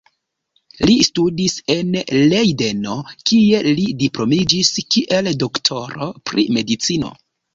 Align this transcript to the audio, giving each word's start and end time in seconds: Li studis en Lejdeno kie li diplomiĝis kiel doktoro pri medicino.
Li 0.89 0.93
studis 1.07 1.57
en 1.73 1.91
Lejdeno 2.31 2.95
kie 3.31 3.59
li 3.79 3.85
diplomiĝis 4.01 4.73
kiel 4.95 5.29
doktoro 5.45 6.11
pri 6.31 6.49
medicino. 6.59 7.13